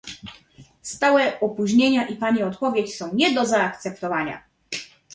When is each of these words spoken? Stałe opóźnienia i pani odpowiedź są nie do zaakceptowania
Stałe 0.81 1.39
opóźnienia 1.39 2.07
i 2.07 2.15
pani 2.17 2.43
odpowiedź 2.43 2.95
są 2.95 3.15
nie 3.15 3.33
do 3.33 3.45
zaakceptowania 3.45 4.43